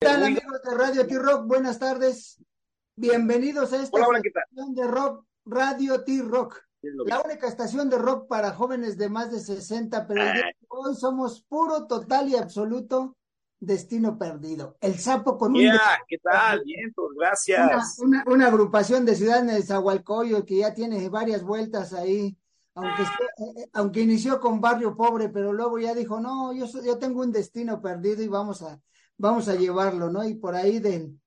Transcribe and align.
¿Qué 0.00 0.06
tal 0.06 0.24
amigos 0.24 0.62
de 0.62 0.74
Radio 0.74 1.06
T-Rock? 1.06 1.46
Buenas 1.46 1.78
tardes. 1.78 2.42
Bienvenidos 2.96 3.72
a 3.72 3.82
esta 3.82 4.00
estación 4.00 4.74
de 4.74 4.86
rock, 4.86 5.24
Radio 5.44 6.04
T-Rock. 6.04 6.62
La 6.82 7.20
única 7.20 7.46
estación 7.46 7.90
de 7.90 7.98
rock 7.98 8.26
para 8.28 8.52
jóvenes 8.52 8.96
de 8.96 9.08
más 9.08 9.30
de 9.30 9.40
60, 9.40 10.06
pero 10.06 10.22
hoy 10.68 10.94
somos 10.94 11.42
puro, 11.42 11.86
total 11.86 12.28
y 12.28 12.36
absoluto 12.36 13.16
destino 13.60 14.18
perdido. 14.18 14.76
El 14.80 14.98
sapo 14.98 15.36
con 15.36 15.52
un... 15.52 15.70
¿qué 16.08 16.18
tal? 16.18 16.64
Bien, 16.64 16.92
pues 16.94 17.10
gracias. 17.16 17.98
Una, 18.26 18.46
agrupación 18.46 19.04
de 19.04 19.14
ciudad 19.14 19.40
en 19.40 19.50
el 19.50 19.62
Zahualcoyo 19.62 20.46
que 20.46 20.58
ya 20.58 20.72
tiene 20.72 21.08
varias 21.10 21.42
vueltas 21.42 21.92
ahí, 21.92 22.36
aunque, 22.82 23.02
eh, 23.02 23.62
eh, 23.62 23.70
aunque 23.72 24.00
inició 24.00 24.40
con 24.40 24.60
barrio 24.60 24.96
pobre, 24.96 25.28
pero 25.28 25.52
luego 25.52 25.78
ya 25.78 25.94
dijo, 25.94 26.20
no, 26.20 26.52
yo, 26.52 26.66
yo 26.82 26.98
tengo 26.98 27.20
un 27.20 27.32
destino 27.32 27.80
perdido 27.80 28.22
y 28.22 28.28
vamos 28.28 28.62
a, 28.62 28.80
vamos 29.16 29.48
a 29.48 29.54
llevarlo, 29.54 30.10
¿no? 30.10 30.24
Y 30.24 30.34
por 30.34 30.54
ahí 30.54 30.78
del, 30.78 31.20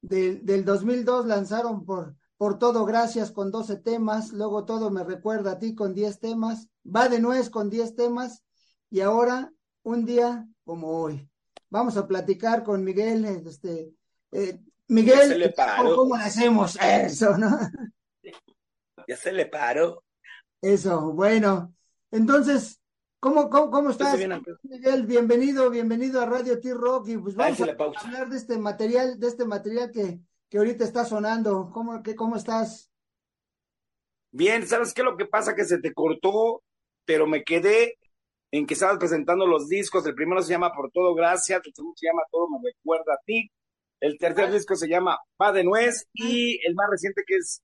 del, 0.00 0.44
del 0.44 0.64
2002 0.64 1.26
lanzaron 1.26 1.84
por, 1.84 2.14
por 2.36 2.58
todo 2.58 2.84
gracias 2.84 3.32
con 3.32 3.50
12 3.50 3.76
temas, 3.76 4.32
luego 4.32 4.64
todo 4.64 4.90
me 4.90 5.04
recuerda 5.04 5.52
a 5.52 5.58
ti 5.58 5.74
con 5.74 5.94
10 5.94 6.20
temas, 6.20 6.68
va 6.84 7.08
de 7.08 7.20
nuez 7.20 7.50
con 7.50 7.68
10 7.68 7.96
temas 7.96 8.44
y 8.88 9.00
ahora 9.00 9.52
un 9.82 10.04
día 10.04 10.46
como 10.64 10.88
hoy. 10.88 11.28
Vamos 11.68 11.96
a 11.96 12.06
platicar 12.06 12.62
con 12.62 12.82
Miguel, 12.82 13.24
este, 13.24 13.92
eh, 14.32 14.58
Miguel, 14.88 15.54
¿cómo 15.94 16.14
hacemos 16.16 16.76
eso, 16.80 17.36
no? 17.36 17.58
Ya 19.06 19.16
se 19.16 19.32
le 19.32 19.46
paró. 19.46 20.02
Eso, 20.62 21.12
bueno. 21.12 21.74
Entonces, 22.10 22.80
¿Cómo, 23.20 23.50
cómo, 23.50 23.70
cómo 23.70 23.90
estás, 23.90 24.18
Miguel? 24.62 25.04
Bienvenido, 25.04 25.68
bienvenido 25.68 26.22
a 26.22 26.26
Radio 26.26 26.58
T-Rock 26.58 27.08
y 27.08 27.18
pues 27.18 27.34
vamos 27.34 27.60
a 27.60 27.64
hablar 28.06 28.30
de 28.30 28.36
este 28.38 28.56
material, 28.56 29.20
de 29.20 29.26
este 29.26 29.44
material 29.44 29.90
que, 29.92 30.20
que 30.48 30.56
ahorita 30.56 30.84
está 30.84 31.04
sonando. 31.04 31.68
¿Cómo, 31.70 32.02
que, 32.02 32.14
¿Cómo 32.14 32.36
estás? 32.36 32.90
Bien, 34.30 34.66
¿sabes 34.66 34.94
qué? 34.94 35.02
Lo 35.02 35.18
que 35.18 35.26
pasa 35.26 35.54
que 35.54 35.66
se 35.66 35.78
te 35.80 35.92
cortó, 35.92 36.62
pero 37.04 37.26
me 37.26 37.44
quedé 37.44 37.98
en 38.50 38.66
que 38.66 38.72
estabas 38.72 38.96
presentando 38.96 39.46
los 39.46 39.68
discos. 39.68 40.06
El 40.06 40.14
primero 40.14 40.40
se 40.40 40.52
llama 40.52 40.72
Por 40.72 40.90
Todo 40.90 41.14
Gracias, 41.14 41.60
el 41.62 41.74
segundo 41.74 41.96
se 41.98 42.06
llama 42.06 42.22
Todo 42.30 42.48
Me 42.48 42.70
Recuerda 42.70 43.12
a 43.12 43.20
Ti. 43.26 43.50
El 44.00 44.16
tercer 44.16 44.46
ah. 44.46 44.50
disco 44.50 44.74
se 44.76 44.88
llama 44.88 45.18
Pa 45.36 45.52
de 45.52 45.62
Nuez 45.62 46.08
y 46.14 46.58
el 46.66 46.74
más 46.74 46.88
reciente 46.88 47.22
que 47.26 47.36
es 47.36 47.62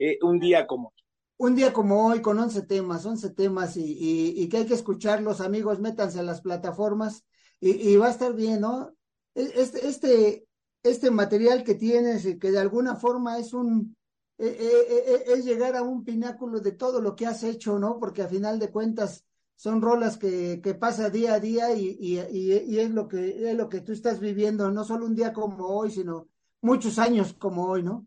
eh, 0.00 0.18
Un 0.22 0.40
Día 0.40 0.66
Como 0.66 0.92
un 1.38 1.54
día 1.54 1.72
como 1.72 2.06
hoy 2.06 2.22
con 2.22 2.38
11 2.38 2.62
temas, 2.62 3.04
11 3.04 3.30
temas 3.30 3.76
y, 3.76 4.34
y, 4.36 4.48
que 4.48 4.58
hay 4.58 4.66
que 4.66 4.74
escucharlos, 4.74 5.40
amigos, 5.40 5.80
métanse 5.80 6.20
a 6.20 6.22
las 6.22 6.40
plataformas 6.40 7.24
y, 7.60 7.90
y, 7.90 7.96
va 7.96 8.06
a 8.06 8.10
estar 8.10 8.34
bien, 8.34 8.62
¿no? 8.62 8.94
E, 9.34 9.52
este, 9.56 9.86
este, 9.86 10.48
este 10.82 11.10
material 11.10 11.62
que 11.62 11.74
tienes 11.74 12.24
y 12.24 12.38
que 12.38 12.50
de 12.50 12.58
alguna 12.58 12.96
forma 12.96 13.38
es 13.38 13.52
un, 13.52 13.96
e, 14.38 14.46
e, 14.46 15.32
es 15.32 15.44
llegar 15.44 15.76
a 15.76 15.82
un 15.82 16.04
pináculo 16.04 16.60
de 16.60 16.72
todo 16.72 17.00
lo 17.00 17.14
que 17.14 17.26
has 17.26 17.42
hecho, 17.42 17.78
¿no? 17.78 17.98
Porque 17.98 18.22
a 18.22 18.28
final 18.28 18.58
de 18.58 18.70
cuentas 18.70 19.24
son 19.56 19.82
rolas 19.82 20.16
que, 20.16 20.60
que 20.62 20.74
pasa 20.74 21.10
día 21.10 21.34
a 21.34 21.40
día 21.40 21.72
y, 21.72 21.96
y, 22.00 22.78
es 22.78 22.90
lo 22.90 23.08
que 23.08 23.50
es 23.50 23.56
lo 23.56 23.68
que 23.68 23.80
tú 23.80 23.92
estás 23.92 24.20
viviendo, 24.20 24.70
no 24.70 24.84
solo 24.84 25.06
un 25.06 25.14
día 25.14 25.32
como 25.32 25.66
hoy, 25.66 25.90
sino 25.90 26.28
muchos 26.62 26.98
años 26.98 27.34
como 27.34 27.66
hoy, 27.66 27.82
¿no? 27.82 28.06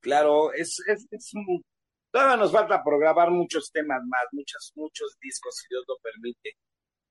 Claro, 0.00 0.52
es, 0.52 0.76
es, 0.86 1.06
es 1.10 1.34
un 1.34 1.64
Todavía 2.16 2.38
nos 2.38 2.50
falta 2.50 2.82
por 2.82 2.98
grabar 2.98 3.30
muchos 3.30 3.70
temas 3.70 4.02
más, 4.06 4.24
muchos, 4.32 4.72
muchos 4.74 5.18
discos, 5.20 5.54
si 5.54 5.68
Dios 5.68 5.84
lo 5.86 5.98
permite. 5.98 6.56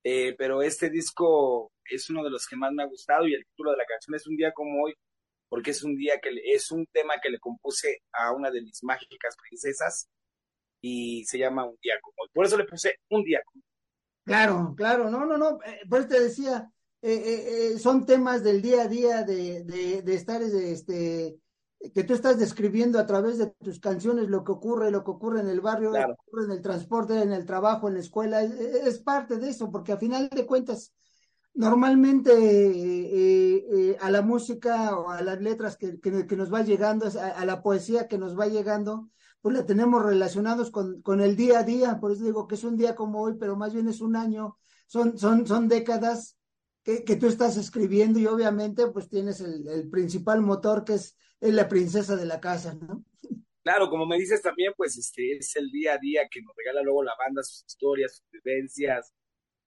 Eh, 0.02 0.34
pero 0.36 0.62
este 0.62 0.90
disco 0.90 1.70
es 1.88 2.10
uno 2.10 2.24
de 2.24 2.30
los 2.30 2.44
que 2.44 2.56
más 2.56 2.72
me 2.72 2.82
ha 2.82 2.86
gustado 2.86 3.28
y 3.28 3.34
el 3.34 3.46
título 3.46 3.70
de 3.70 3.76
la 3.76 3.86
canción 3.86 4.16
es 4.16 4.26
Un 4.26 4.36
día 4.36 4.50
como 4.50 4.82
hoy, 4.82 4.94
porque 5.48 5.70
es 5.70 5.84
un 5.84 5.96
día 5.96 6.18
que 6.20 6.30
es 6.52 6.72
un 6.72 6.84
tema 6.86 7.20
que 7.22 7.30
le 7.30 7.38
compuse 7.38 8.02
a 8.14 8.32
una 8.32 8.50
de 8.50 8.62
mis 8.62 8.82
mágicas 8.82 9.36
princesas 9.48 10.08
y 10.80 11.24
se 11.24 11.38
llama 11.38 11.66
Un 11.66 11.78
día 11.80 11.94
como 12.02 12.14
hoy. 12.24 12.28
Por 12.34 12.44
eso 12.44 12.56
le 12.56 12.64
puse 12.64 12.98
Un 13.08 13.22
día 13.22 13.40
como 13.44 13.62
hoy. 13.62 14.24
Claro, 14.24 14.74
claro, 14.76 15.08
no, 15.08 15.24
no, 15.24 15.38
no, 15.38 15.62
eh, 15.62 15.82
por 15.88 16.00
eso 16.00 16.08
te 16.08 16.20
decía, 16.20 16.68
eh, 17.00 17.78
son 17.78 18.04
temas 18.04 18.42
del 18.42 18.60
día 18.60 18.82
a 18.82 18.88
día 18.88 19.22
de, 19.22 19.62
de, 19.62 20.02
de 20.02 20.72
este, 20.72 21.38
que 21.92 22.04
tú 22.04 22.14
estás 22.14 22.38
describiendo 22.38 22.98
a 22.98 23.06
través 23.06 23.38
de 23.38 23.46
tus 23.62 23.80
canciones 23.80 24.28
lo 24.28 24.44
que 24.44 24.52
ocurre, 24.52 24.90
lo 24.90 25.04
que 25.04 25.10
ocurre 25.10 25.40
en 25.40 25.48
el 25.48 25.60
barrio, 25.60 25.90
lo 25.90 26.06
que 26.06 26.12
ocurre 26.12 26.44
en 26.44 26.50
el 26.52 26.62
transporte, 26.62 27.20
en 27.20 27.32
el 27.32 27.44
trabajo, 27.44 27.88
en 27.88 27.94
la 27.94 28.00
escuela, 28.00 28.42
es, 28.42 28.98
parte 28.98 29.36
de 29.36 29.50
eso, 29.50 29.70
porque 29.70 29.92
a 29.92 29.96
final 29.96 30.28
de 30.28 30.46
cuentas, 30.46 30.92
normalmente 31.54 32.32
eh, 32.32 33.66
eh, 33.72 33.96
a 34.00 34.10
la 34.10 34.22
música 34.22 34.96
o 34.96 35.10
a 35.10 35.22
las 35.22 35.40
letras 35.40 35.76
que, 35.76 36.00
que, 36.00 36.36
nos 36.36 36.52
va 36.52 36.62
llegando, 36.62 37.06
a, 37.06 37.44
la 37.44 37.62
poesía 37.62 38.08
que 38.08 38.18
nos 38.18 38.38
va 38.38 38.46
llegando, 38.46 39.08
pues 39.40 39.54
la 39.54 39.66
tenemos 39.66 40.04
relacionados 40.04 40.70
con, 40.70 41.02
con 41.02 41.20
el 41.20 41.36
día 41.36 41.60
a 41.60 41.62
día, 41.62 42.00
por 42.00 42.12
eso 42.12 42.24
digo 42.24 42.46
que 42.46 42.56
es 42.56 42.64
un 42.64 42.76
día 42.76 42.94
como 42.94 43.22
hoy, 43.22 43.34
pero 43.38 43.56
más 43.56 43.72
bien 43.72 43.88
es 43.88 44.00
un 44.00 44.16
año, 44.16 44.58
son, 44.86 45.18
son, 45.18 45.46
son 45.46 45.68
décadas 45.68 46.36
que, 46.86 47.02
que 47.02 47.16
tú 47.16 47.26
estás 47.26 47.56
escribiendo 47.56 48.20
y 48.20 48.26
obviamente 48.26 48.86
pues 48.86 49.08
tienes 49.08 49.40
el, 49.40 49.66
el 49.66 49.90
principal 49.90 50.40
motor 50.40 50.84
que 50.84 50.94
es 50.94 51.16
la 51.40 51.68
princesa 51.68 52.14
de 52.14 52.26
la 52.26 52.40
casa, 52.40 52.74
¿no? 52.74 53.04
Claro, 53.64 53.90
como 53.90 54.06
me 54.06 54.16
dices 54.16 54.40
también, 54.40 54.72
pues 54.76 54.96
este 54.96 55.38
es 55.38 55.56
el 55.56 55.68
día 55.72 55.94
a 55.94 55.98
día 55.98 56.28
que 56.30 56.40
nos 56.40 56.54
regala 56.56 56.82
luego 56.82 57.02
la 57.02 57.16
banda, 57.18 57.42
sus 57.42 57.64
historias, 57.66 58.18
sus 58.18 58.30
vivencias, 58.30 59.12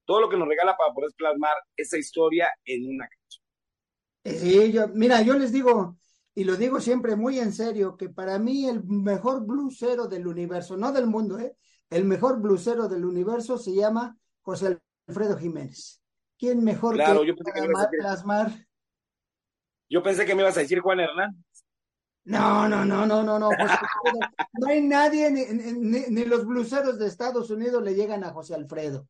todo 0.05 0.21
lo 0.21 0.29
que 0.29 0.37
nos 0.37 0.47
regala 0.47 0.77
para 0.77 0.93
poder 0.93 1.11
plasmar 1.17 1.55
esa 1.75 1.97
historia 1.97 2.47
en 2.63 2.87
una 2.87 3.09
canción. 3.09 3.43
Sí, 4.23 4.71
yo, 4.71 4.87
mira, 4.87 5.21
yo 5.21 5.37
les 5.37 5.51
digo, 5.51 5.97
y 6.33 6.45
lo 6.45 6.55
digo 6.55 6.79
siempre 6.79 7.17
muy 7.17 7.39
en 7.39 7.51
serio, 7.51 7.97
que 7.97 8.07
para 8.07 8.39
mí 8.39 8.69
el 8.69 8.81
mejor 8.85 9.45
blusero 9.45 10.07
del 10.07 10.25
universo, 10.25 10.77
no 10.77 10.93
del 10.93 11.05
mundo, 11.05 11.37
¿eh? 11.37 11.57
el 11.89 12.05
mejor 12.05 12.39
blusero 12.39 12.87
del 12.87 13.03
universo 13.03 13.57
se 13.57 13.75
llama 13.75 14.17
José 14.41 14.79
Alfredo 15.07 15.37
Jiménez. 15.37 15.99
¿Quién 16.39 16.63
mejor 16.63 16.95
claro, 16.95 17.21
que 17.21 17.27
yo 17.27 17.35
pensé 17.35 17.51
que 17.51 17.97
plasmar? 17.99 18.65
Yo 19.89 20.01
pensé 20.01 20.25
que 20.25 20.33
me 20.33 20.41
ibas 20.41 20.55
a 20.55 20.61
decir 20.61 20.79
Juan 20.79 21.01
Hernán. 21.01 21.43
No, 22.23 22.69
no, 22.69 22.85
no, 22.85 23.05
no, 23.05 23.21
no, 23.23 23.37
no. 23.37 23.49
no 23.49 24.67
hay 24.67 24.81
nadie, 24.81 25.29
ni, 25.31 26.25
los 26.25 26.45
bluseros 26.45 26.97
de 26.97 27.07
Estados 27.07 27.49
Unidos 27.49 27.83
le 27.83 27.93
llegan 27.93 28.23
a 28.23 28.31
José 28.31 28.55
Alfredo. 28.55 29.07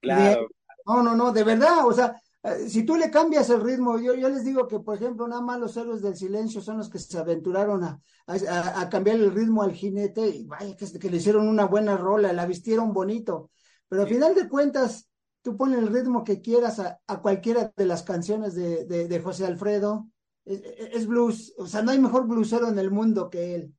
Claro. 0.00 0.48
no, 0.86 1.02
no, 1.02 1.14
no, 1.14 1.32
de 1.32 1.44
verdad, 1.44 1.86
o 1.86 1.92
sea, 1.92 2.16
eh, 2.42 2.68
si 2.68 2.84
tú 2.84 2.96
le 2.96 3.10
cambias 3.10 3.50
el 3.50 3.60
ritmo, 3.60 3.98
yo, 3.98 4.14
yo 4.14 4.30
les 4.30 4.44
digo 4.44 4.66
que, 4.66 4.80
por 4.80 4.96
ejemplo, 4.96 5.28
nada 5.28 5.42
más 5.42 5.60
los 5.60 5.76
héroes 5.76 6.00
del 6.00 6.16
silencio 6.16 6.60
son 6.60 6.78
los 6.78 6.88
que 6.88 6.98
se 6.98 7.18
aventuraron 7.18 7.84
a, 7.84 8.00
a, 8.26 8.88
cambiar 8.88 9.16
el 9.16 9.32
ritmo 9.32 9.62
al 9.62 9.72
jinete 9.72 10.26
y 10.26 10.46
vaya 10.46 10.74
que, 10.74 10.98
que, 10.98 11.10
le 11.10 11.18
hicieron 11.18 11.48
una 11.48 11.66
buena 11.66 11.96
rola, 11.96 12.32
la 12.32 12.46
vistieron 12.46 12.92
bonito, 12.92 13.50
pero 13.88 14.02
al 14.02 14.08
final 14.08 14.34
de 14.34 14.48
cuentas, 14.48 15.11
tú 15.42 15.56
pones 15.56 15.78
el 15.78 15.92
ritmo 15.92 16.24
que 16.24 16.40
quieras 16.40 16.78
a, 16.78 17.20
cualquiera 17.20 17.72
de 17.76 17.86
las 17.86 18.02
canciones 18.02 18.54
de, 18.54 18.84
de, 18.84 19.08
de 19.08 19.20
José 19.20 19.46
Alfredo 19.46 20.08
es, 20.44 21.06
blues, 21.06 21.54
o 21.56 21.66
sea, 21.66 21.82
no 21.82 21.90
hay 21.92 21.98
mejor 21.98 22.26
bluesero 22.26 22.68
en 22.68 22.78
el 22.78 22.90
mundo 22.90 23.30
que 23.30 23.54
él. 23.54 23.74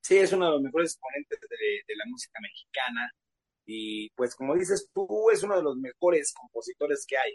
Sí, 0.00 0.16
es 0.16 0.32
uno 0.32 0.46
de 0.46 0.52
los 0.52 0.62
mejores 0.62 0.92
exponentes 0.92 1.38
de, 1.40 1.94
la 1.96 2.04
música 2.06 2.38
mexicana 2.40 3.10
y 3.66 4.10
pues 4.10 4.34
como 4.34 4.54
dices 4.54 4.90
tú, 4.92 5.30
es 5.30 5.42
uno 5.42 5.56
de 5.56 5.62
los 5.62 5.76
mejores 5.76 6.34
compositores 6.34 7.04
que 7.06 7.16
hay, 7.16 7.34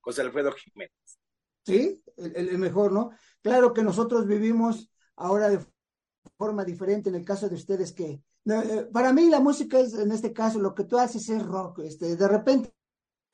José 0.00 0.22
Alfredo 0.22 0.52
Jiménez. 0.52 1.18
Sí, 1.64 2.02
el, 2.16 2.58
mejor, 2.58 2.92
¿no? 2.92 3.10
Claro 3.42 3.72
que 3.72 3.82
nosotros 3.82 4.26
vivimos 4.26 4.90
ahora 5.16 5.50
de 5.50 5.64
forma 6.36 6.64
diferente 6.64 7.10
en 7.10 7.16
el 7.16 7.24
caso 7.24 7.48
de 7.48 7.54
ustedes 7.54 7.92
que 7.92 8.22
eh, 8.46 8.88
para 8.92 9.12
mí 9.12 9.28
la 9.28 9.40
música 9.40 9.78
es 9.78 9.94
en 9.94 10.10
este 10.10 10.32
caso 10.32 10.58
lo 10.58 10.74
que 10.74 10.84
tú 10.84 10.98
haces 10.98 11.28
es 11.28 11.44
rock, 11.44 11.80
este 11.80 12.16
de 12.16 12.28
repente 12.28 12.72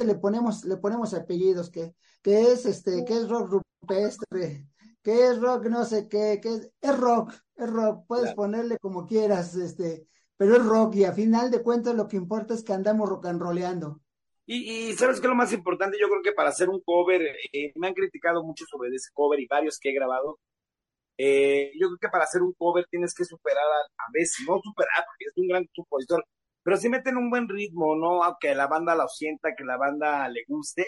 le 0.05 0.15
ponemos 0.17 0.65
le 0.65 0.77
ponemos 0.77 1.15
apellidos 1.15 1.71
que 1.71 1.95
que 2.23 2.53
es 2.53 2.67
este 2.67 3.05
que 3.05 3.15
es 3.15 3.29
rock 3.29 3.63
rupestre, 3.83 4.67
que 5.03 5.27
es 5.29 5.41
rock, 5.41 5.67
no 5.67 5.85
sé 5.85 6.09
qué, 6.09 6.41
que 6.43 6.49
es, 6.49 6.71
es 6.81 6.99
rock, 6.99 7.33
es 7.55 7.71
rock, 7.71 8.05
puedes 8.07 8.35
ponerle 8.35 8.79
como 8.79 9.07
quieras, 9.07 9.55
este, 9.55 10.09
pero 10.37 10.57
es 10.57 10.65
rock 10.65 10.97
y 10.97 11.05
a 11.05 11.13
final 11.13 11.51
de 11.51 11.63
cuentas 11.63 11.95
lo 11.95 12.09
que 12.09 12.17
importa 12.17 12.55
es 12.55 12.65
que 12.65 12.73
andamos 12.73 13.09
rock 13.09 13.27
and 13.27 13.41
rollando. 13.41 14.01
Y, 14.49 14.91
y, 14.91 14.93
sabes 14.95 15.21
que 15.21 15.27
lo 15.27 15.35
más 15.35 15.53
importante, 15.53 15.99
yo 16.01 16.09
creo 16.09 16.23
que 16.23 16.33
para 16.33 16.51
hacer 16.51 16.69
un 16.69 16.81
cover, 16.81 17.21
eh, 17.53 17.73
me 17.75 17.89
han 17.89 17.95
criticado 17.95 18.45
mucho 18.45 18.65
sobre 18.65 18.95
ese 18.95 19.11
cover 19.13 19.41
y 19.41 19.47
varios 19.47 19.79
que 19.79 19.91
he 19.91 19.95
grabado. 19.95 20.39
Eh, 21.19 21.73
yo 21.81 21.89
creo 21.89 21.99
que 22.01 22.09
para 22.09 22.25
hacer 22.25 22.43
un 22.43 22.53
cover 22.53 22.87
tienes 22.89 23.13
que 23.13 23.25
superar 23.25 23.65
a, 23.65 24.05
a, 24.05 24.07
veces, 24.13 24.47
no 24.47 24.61
superar, 24.63 25.05
porque 25.07 25.25
es 25.27 25.33
un 25.37 25.49
gran 25.49 25.67
compositor, 25.75 26.25
pero 26.67 26.79
sí 26.79 26.89
meten 26.89 27.17
un 27.17 27.31
buen 27.31 27.49
ritmo, 27.49 27.95
¿no? 27.95 28.25
Aunque 28.25 28.53
la 28.53 28.67
banda 28.67 28.97
lo 28.97 29.07
sienta, 29.07 29.55
que 29.55 29.63
la 29.63 29.77
banda 29.77 30.29
le 30.29 30.43
guste, 30.49 30.85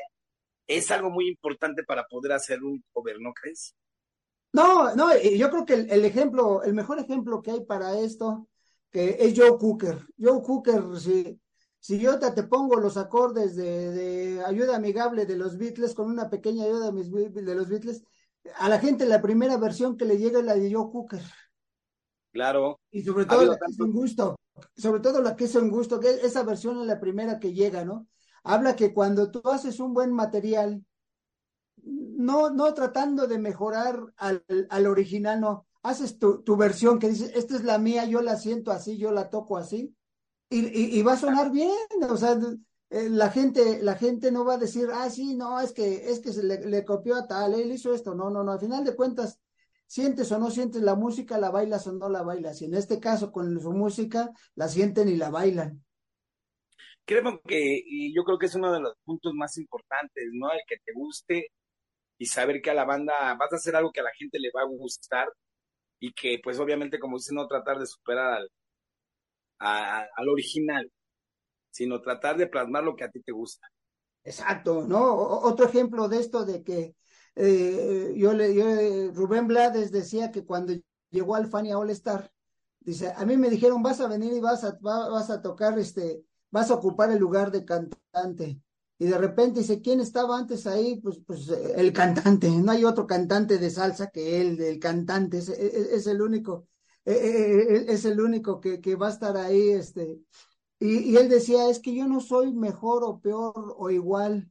es 0.66 0.90
algo 0.90 1.08
muy 1.08 1.28
importante 1.28 1.84
para 1.84 2.04
poder 2.08 2.32
hacer 2.32 2.64
un 2.64 2.82
cover, 2.92 3.20
¿no 3.20 3.32
crees? 3.32 3.76
No, 4.52 4.92
no, 4.96 5.16
yo 5.16 5.48
creo 5.50 5.64
que 5.64 5.74
el, 5.74 6.04
ejemplo, 6.04 6.64
el 6.64 6.74
mejor 6.74 6.98
ejemplo 6.98 7.40
que 7.40 7.52
hay 7.52 7.64
para 7.64 7.96
esto, 7.96 8.48
que 8.90 9.18
es 9.20 9.38
Joe 9.38 9.56
Cooker. 9.56 10.04
Joe 10.18 10.42
Cooker, 10.42 10.82
si, 10.98 11.40
si 11.78 12.00
yo 12.00 12.18
te, 12.18 12.42
pongo 12.42 12.74
los 12.80 12.96
acordes 12.96 13.54
de, 13.54 14.42
ayuda 14.44 14.74
amigable 14.74 15.26
de 15.26 15.36
los 15.36 15.56
Beatles 15.56 15.94
con 15.94 16.10
una 16.10 16.28
pequeña 16.28 16.64
ayuda 16.64 16.90
de 16.90 17.54
los 17.54 17.68
Beatles, 17.68 18.02
a 18.56 18.68
la 18.68 18.80
gente 18.80 19.06
la 19.06 19.22
primera 19.22 19.56
versión 19.58 19.96
que 19.96 20.06
le 20.06 20.18
llega 20.18 20.40
es 20.40 20.44
la 20.44 20.56
de 20.56 20.74
Joe 20.74 20.90
Cooker. 20.90 21.22
Claro. 22.32 22.80
Y 22.90 23.02
sobre 23.02 23.26
todo 23.26 23.44
la 23.44 23.54
es 23.54 23.78
un 23.78 23.92
gusto, 23.92 24.36
sobre 24.76 25.00
todo 25.00 25.20
la 25.22 25.36
que 25.36 25.44
es 25.44 25.54
un 25.54 25.70
gusto, 25.70 26.00
que 26.00 26.10
esa 26.10 26.42
versión 26.42 26.80
es 26.80 26.86
la 26.86 27.00
primera 27.00 27.38
que 27.38 27.52
llega, 27.52 27.84
¿no? 27.84 28.08
Habla 28.44 28.76
que 28.76 28.94
cuando 28.94 29.30
tú 29.30 29.42
haces 29.50 29.80
un 29.80 29.94
buen 29.94 30.12
material, 30.12 30.84
no, 31.82 32.50
no 32.50 32.74
tratando 32.74 33.26
de 33.26 33.38
mejorar 33.38 34.00
al, 34.16 34.44
al 34.70 34.86
original, 34.86 35.40
no, 35.40 35.66
haces 35.82 36.18
tu, 36.18 36.42
tu, 36.42 36.56
versión 36.56 36.98
que 36.98 37.08
dices, 37.08 37.32
esta 37.34 37.56
es 37.56 37.64
la 37.64 37.78
mía, 37.78 38.04
yo 38.04 38.20
la 38.22 38.36
siento 38.36 38.70
así, 38.70 38.96
yo 38.98 39.12
la 39.12 39.30
toco 39.30 39.56
así, 39.56 39.94
y, 40.50 40.98
y, 40.98 41.02
va 41.02 41.12
a 41.12 41.18
sonar 41.18 41.50
bien, 41.50 41.70
o 42.08 42.16
sea, 42.16 42.38
eh, 42.90 43.08
la 43.10 43.30
gente, 43.30 43.82
la 43.82 43.96
gente 43.96 44.32
no 44.32 44.44
va 44.44 44.54
a 44.54 44.58
decir, 44.58 44.88
ah, 44.92 45.10
sí, 45.10 45.34
no, 45.34 45.60
es 45.60 45.72
que, 45.72 46.10
es 46.10 46.20
que 46.20 46.32
se 46.32 46.42
le, 46.42 46.64
le 46.66 46.84
copió 46.84 47.16
a 47.16 47.26
tal, 47.26 47.54
él 47.54 47.70
hizo 47.70 47.92
esto, 47.92 48.14
no, 48.14 48.30
no, 48.30 48.42
no, 48.42 48.52
al 48.52 48.60
final 48.60 48.84
de 48.84 48.96
cuentas, 48.96 49.38
sientes 49.88 50.30
o 50.30 50.38
no 50.38 50.50
sientes 50.50 50.82
la 50.82 50.94
música, 50.94 51.38
la 51.38 51.50
bailas 51.50 51.86
o 51.88 51.92
no 51.92 52.08
la 52.08 52.22
bailas, 52.22 52.62
y 52.62 52.66
en 52.66 52.74
este 52.74 53.00
caso 53.00 53.32
con 53.32 53.60
su 53.60 53.72
música, 53.72 54.30
la 54.54 54.68
sienten 54.68 55.08
y 55.08 55.16
la 55.16 55.30
bailan. 55.30 55.84
Creo 57.04 57.40
que, 57.42 57.82
y 57.84 58.14
yo 58.14 58.22
creo 58.22 58.38
que 58.38 58.46
es 58.46 58.54
uno 58.54 58.70
de 58.70 58.80
los 58.80 58.94
puntos 59.04 59.32
más 59.34 59.56
importantes, 59.56 60.28
¿no? 60.34 60.52
El 60.52 60.60
que 60.68 60.76
te 60.84 60.92
guste 60.92 61.48
y 62.18 62.26
saber 62.26 62.60
que 62.60 62.70
a 62.70 62.74
la 62.74 62.84
banda 62.84 63.14
vas 63.38 63.52
a 63.52 63.56
hacer 63.56 63.74
algo 63.74 63.90
que 63.90 64.00
a 64.00 64.04
la 64.04 64.12
gente 64.16 64.38
le 64.38 64.50
va 64.54 64.62
a 64.62 64.66
gustar 64.66 65.26
y 65.98 66.12
que 66.12 66.38
pues 66.42 66.58
obviamente 66.58 66.98
como 66.98 67.16
dice 67.16 67.34
no 67.34 67.46
tratar 67.48 67.78
de 67.78 67.86
superar 67.86 68.34
al, 68.34 68.50
al 70.14 70.28
original, 70.28 70.92
sino 71.70 72.02
tratar 72.02 72.36
de 72.36 72.46
plasmar 72.46 72.84
lo 72.84 72.94
que 72.94 73.04
a 73.04 73.10
ti 73.10 73.22
te 73.22 73.32
gusta. 73.32 73.66
Exacto, 74.24 74.84
¿no? 74.86 75.14
otro 75.14 75.64
ejemplo 75.66 76.08
de 76.08 76.18
esto 76.18 76.44
de 76.44 76.62
que 76.62 76.94
eh, 77.40 78.14
yo 78.16 78.32
le, 78.32 78.52
yo, 78.52 79.12
Rubén 79.12 79.46
Blades 79.46 79.92
decía 79.92 80.32
que 80.32 80.44
cuando 80.44 80.74
llegó 81.10 81.36
al 81.36 81.46
Fania 81.46 81.78
All 81.78 81.90
Star, 81.90 82.32
dice, 82.80 83.12
a 83.16 83.24
mí 83.24 83.36
me 83.36 83.48
dijeron, 83.48 83.80
vas 83.80 84.00
a 84.00 84.08
venir 84.08 84.32
y 84.32 84.40
vas 84.40 84.64
a, 84.64 84.76
vas 84.80 85.30
a 85.30 85.40
tocar, 85.40 85.78
este, 85.78 86.24
vas 86.50 86.70
a 86.70 86.74
ocupar 86.74 87.12
el 87.12 87.18
lugar 87.18 87.52
de 87.52 87.64
cantante. 87.64 88.60
Y 88.98 89.06
de 89.06 89.16
repente 89.16 89.60
dice, 89.60 89.80
¿quién 89.80 90.00
estaba 90.00 90.36
antes 90.36 90.66
ahí? 90.66 91.00
Pues, 91.00 91.20
pues 91.24 91.48
el 91.48 91.92
cantante, 91.92 92.50
no 92.50 92.72
hay 92.72 92.84
otro 92.84 93.06
cantante 93.06 93.58
de 93.58 93.70
salsa 93.70 94.10
que 94.10 94.40
él, 94.40 94.60
el 94.60 94.80
cantante, 94.80 95.38
es, 95.38 95.48
es, 95.48 96.08
el 96.08 96.20
único, 96.20 96.66
es 97.04 98.04
el 98.04 98.20
único 98.20 98.60
que, 98.60 98.80
que 98.80 98.96
va 98.96 99.06
a 99.06 99.12
estar 99.12 99.36
ahí, 99.36 99.68
este, 99.70 100.20
y, 100.80 101.12
y, 101.12 101.16
él 101.16 101.28
decía, 101.28 101.68
es 101.68 101.78
que 101.78 101.94
yo 101.94 102.08
no 102.08 102.20
soy 102.20 102.52
mejor 102.52 103.04
o 103.04 103.20
peor 103.20 103.76
o 103.76 103.90
igual 103.90 104.50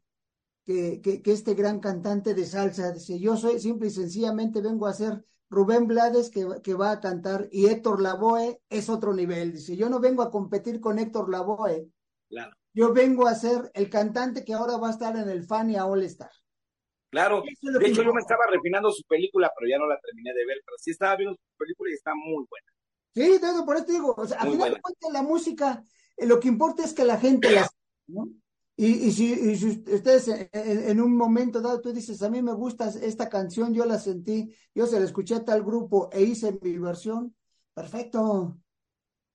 que, 0.67 1.01
que, 1.01 1.23
que, 1.23 1.31
este 1.31 1.55
gran 1.55 1.79
cantante 1.79 2.35
de 2.35 2.45
salsa. 2.45 2.91
Dice, 2.91 3.19
yo 3.19 3.35
soy 3.37 3.59
simple 3.59 3.87
y 3.87 3.91
sencillamente 3.91 4.61
vengo 4.61 4.85
a 4.85 4.93
ser 4.93 5.25
Rubén 5.49 5.87
Blades 5.87 6.29
que, 6.29 6.45
que 6.61 6.75
va 6.75 6.91
a 6.91 6.99
cantar 6.99 7.47
y 7.51 7.65
Héctor 7.65 8.01
Lavoe 8.01 8.61
es 8.69 8.89
otro 8.89 9.15
nivel. 9.15 9.53
Dice, 9.53 9.75
yo 9.75 9.89
no 9.89 9.99
vengo 9.99 10.21
a 10.21 10.29
competir 10.29 10.79
con 10.79 10.99
Héctor 10.99 11.31
Lavoe. 11.31 11.89
Claro 12.29 12.51
yo 12.77 12.93
vengo 12.93 13.27
a 13.27 13.33
ser 13.33 13.71
el 13.73 13.89
cantante 13.89 14.45
que 14.45 14.53
ahora 14.53 14.77
va 14.77 14.89
a 14.89 14.91
estar 14.91 15.15
en 15.17 15.27
el 15.27 15.43
Fania 15.43 15.87
All 15.87 16.03
Star. 16.03 16.29
Claro, 17.09 17.41
de 17.41 17.87
hecho 17.87 18.03
yo 18.03 18.13
me 18.13 18.21
estaba 18.21 18.45
refinando 18.51 18.91
su 18.91 19.01
película, 19.05 19.51
pero 19.57 19.67
ya 19.67 19.79
no 19.79 19.87
la 19.87 19.99
terminé 19.99 20.31
de 20.31 20.45
ver, 20.45 20.57
pero 20.63 20.77
sí 20.77 20.91
estaba 20.91 21.15
viendo 21.15 21.35
su 21.35 21.57
película 21.57 21.89
y 21.89 21.95
está 21.95 22.13
muy 22.13 22.45
buena. 22.47 22.67
Sí, 23.15 23.41
por 23.65 23.77
eso 23.77 23.85
digo, 23.85 24.13
o 24.15 24.27
sea, 24.27 24.41
al 24.41 24.51
final 24.51 24.75
de 24.75 24.79
cuentas 24.81 25.11
la 25.11 25.23
música, 25.23 25.83
eh, 26.17 26.27
lo 26.27 26.39
que 26.39 26.49
importa 26.49 26.83
es 26.83 26.93
que 26.93 27.03
la 27.03 27.17
gente 27.17 27.49
la 27.49 27.67
¿no? 28.05 28.27
Y, 28.79 29.07
y, 29.07 29.11
si, 29.11 29.33
y 29.33 29.55
si, 29.55 29.83
ustedes 29.91 30.27
en, 30.27 30.49
en, 30.89 31.01
un 31.01 31.17
momento 31.17 31.61
dado 31.61 31.81
tú 31.81 31.91
dices, 31.91 32.21
a 32.21 32.29
mí 32.29 32.43
me 32.43 32.53
gusta 32.53 32.89
esta 32.89 33.27
canción, 33.27 33.73
yo 33.73 33.85
la 33.85 33.97
sentí, 33.97 34.53
yo 34.75 34.85
se 34.85 34.99
la 34.99 35.05
escuché 35.05 35.33
a 35.33 35.43
tal 35.43 35.63
grupo 35.63 36.11
e 36.13 36.21
hice 36.21 36.59
mi 36.61 36.77
versión, 36.77 37.35
perfecto. 37.73 38.55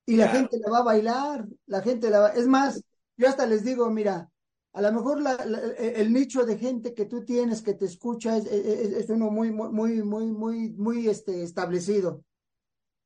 Y 0.07 0.15
la 0.15 0.29
gente 0.29 0.59
la 0.61 0.71
va 0.71 0.79
a 0.79 0.85
bailar, 0.85 1.49
la 1.67 1.83
gente 1.83 2.09
la 2.09 2.21
va, 2.21 2.29
es 2.29 2.47
más, 2.47 2.85
yo 3.17 3.29
hasta 3.29 3.45
les 3.47 3.65
digo, 3.65 3.91
mira, 3.91 4.31
a 4.75 4.81
lo 4.81 4.93
mejor 4.93 5.21
la, 5.21 5.35
el 5.79 6.13
nicho 6.13 6.47
de 6.47 6.57
gente 6.57 6.95
que 6.95 7.07
tú 7.07 7.25
tienes 7.25 7.63
que 7.63 7.75
te 7.75 7.87
escucha 7.87 8.37
es, 8.37 8.47
es, 8.47 9.11
uno 9.11 9.29
muy, 9.31 9.51
muy, 9.51 10.03
muy, 10.03 10.33
muy, 10.33 10.71
muy 10.71 11.09
este, 11.09 11.43
establecido. 11.43 12.25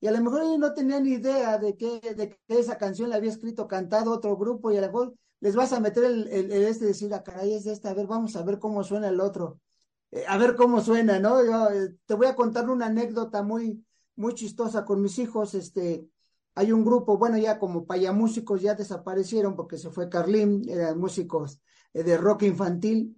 Y 0.01 0.07
a 0.07 0.13
lo 0.13 0.21
mejor 0.21 0.43
ellos 0.43 0.59
no 0.59 0.75
tenían 0.75 1.07
idea 1.07 1.57
de 1.57 1.77
que, 1.77 2.01
de 2.15 2.29
que 2.29 2.59
esa 2.59 2.77
canción 2.77 3.09
la 3.09 3.17
había 3.17 3.31
escrito, 3.31 3.67
cantado 3.67 4.13
otro 4.13 4.37
grupo, 4.37 4.71
y 4.71 4.77
a 4.77 4.83
lo 4.83 4.87
mejor 4.89 5.15
les 5.41 5.55
vas 5.55 5.73
a 5.73 5.81
meter 5.81 6.05
el, 6.05 6.29
el, 6.29 6.53
este 6.53 6.87
decir, 6.87 7.13
ah, 7.15 7.23
caray, 7.23 7.55
es 7.55 7.65
de 7.65 7.73
esta, 7.73 7.91
a 7.91 7.95
ver, 7.95 8.07
vamos 8.07 8.37
a 8.37 8.43
ver 8.43 8.59
cómo 8.59 8.83
suena 8.85 9.09
el 9.09 9.21
otro. 9.21 9.61
Eh, 10.11 10.25
a 10.29 10.39
ver 10.39 10.57
cómo 10.57 10.81
suena, 10.81 11.19
¿no? 11.19 11.45
Yo 11.45 11.71
eh, 11.71 11.95
te 12.07 12.15
voy 12.15 12.27
a 12.27 12.37
contar 12.37 12.71
una 12.71 12.87
anécdota 12.87 13.43
muy, 13.43 13.85
muy 14.17 14.35
chistosa 14.35 14.85
con 14.85 15.03
mis 15.03 15.19
hijos, 15.19 15.55
este, 15.55 16.09
hay 16.57 16.73
un 16.73 16.85
grupo, 16.85 17.19
bueno, 17.19 17.37
ya 17.37 17.59
como 17.59 17.87
payamúsicos 17.87 18.63
ya 18.63 18.75
desaparecieron 18.75 19.55
porque 19.55 19.77
se 19.77 19.91
fue 19.91 20.09
Carlín, 20.09 20.67
eran 20.69 20.99
músicos 20.99 21.61
eh, 21.93 22.03
de 22.03 22.17
rock 22.17 22.45
infantil. 22.45 23.15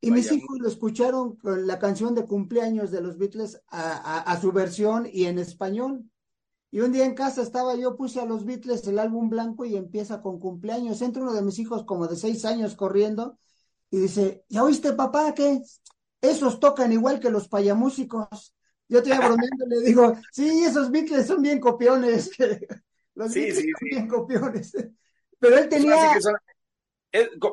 Y 0.00 0.12
mis 0.12 0.30
hijos 0.30 0.58
lo 0.60 0.68
escucharon 0.68 1.36
con 1.36 1.66
la 1.66 1.80
canción 1.80 2.14
de 2.14 2.26
cumpleaños 2.26 2.92
de 2.92 3.00
los 3.00 3.18
Beatles 3.18 3.60
a, 3.68 4.20
a, 4.20 4.40
su 4.40 4.52
versión 4.52 5.08
y 5.10 5.24
en 5.24 5.40
español. 5.40 6.04
Y 6.70 6.80
un 6.80 6.92
día 6.92 7.04
en 7.04 7.14
casa 7.14 7.42
estaba 7.42 7.74
yo, 7.76 7.96
puse 7.96 8.20
a 8.20 8.24
los 8.24 8.44
Beatles 8.44 8.86
el 8.86 8.98
álbum 8.98 9.28
blanco 9.28 9.64
y 9.64 9.76
empieza 9.76 10.20
con 10.20 10.38
cumpleaños. 10.40 11.00
Entra 11.00 11.22
uno 11.22 11.32
de 11.32 11.42
mis 11.42 11.58
hijos 11.58 11.84
como 11.84 12.06
de 12.08 12.16
seis 12.16 12.44
años 12.44 12.74
corriendo 12.74 13.38
y 13.90 13.98
dice, 13.98 14.44
¿ya 14.48 14.64
oíste 14.64 14.92
papá 14.92 15.32
que 15.34 15.62
esos 16.20 16.60
tocan 16.60 16.92
igual 16.92 17.20
que 17.20 17.30
los 17.30 17.48
payamúsicos? 17.48 18.54
Yo 18.88 18.98
estoy 18.98 19.16
bromeando 19.16 19.66
le 19.66 19.80
digo, 19.80 20.16
sí, 20.32 20.64
esos 20.64 20.90
Beatles 20.90 21.26
son 21.26 21.42
bien 21.42 21.60
copiones. 21.60 22.30
Los 23.14 23.32
sí, 23.32 23.40
Beatles 23.40 23.64
son 23.78 23.88
bien 23.88 24.08
copiones. 24.08 24.72
Pero 25.38 25.58
él 25.58 25.68
tenía. 25.68 25.96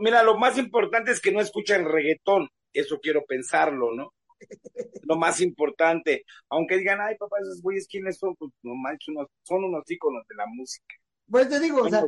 mira, 0.01 0.24
lo 0.24 0.38
más 0.38 0.57
importante 0.57 1.12
es 1.12 1.21
que 1.21 1.31
no 1.31 1.39
escuchan 1.39 1.86
reggaetón. 1.86 2.50
Eso 2.74 3.00
quiero 3.01 3.24
pensarlo, 3.25 3.94
¿no? 3.95 4.13
lo 5.04 5.16
más 5.18 5.42
importante. 5.42 6.25
Aunque 6.50 6.78
digan, 6.78 7.00
ay, 7.01 7.16
papá, 7.18 7.38
esos 7.42 7.62
güeyes, 7.62 7.88
¿quiénes 7.88 8.18
son? 8.18 8.36
Pues 8.36 8.51
no 8.63 8.75
manches, 8.75 9.16
son 9.44 9.63
unos 9.63 9.90
íconos 9.90 10.24
de 10.28 10.36
la 10.36 10.45
música. 10.48 10.95
Pues 11.30 11.50
te 11.50 11.60
digo, 11.60 11.81
o 11.81 11.90
sea, 11.90 12.06